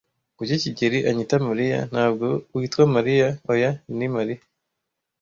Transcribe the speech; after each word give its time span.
"Kuki 0.37 0.55
kigeli 0.63 0.99
anyita 1.09 1.35
Mariya?" 1.49 1.79
"Ntabwo 1.93 2.27
witwa 2.55 2.83
Mariya?" 2.95 3.27
"Oya, 3.51 3.71
ni 3.97 4.07
Mariya." 4.15 4.41